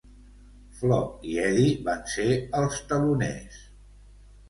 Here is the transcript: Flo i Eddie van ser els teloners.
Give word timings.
Flo 0.79 0.97
i 1.33 1.35
Eddie 1.43 1.77
van 1.91 2.03
ser 2.17 2.27
els 2.65 2.83
teloners. 2.91 3.65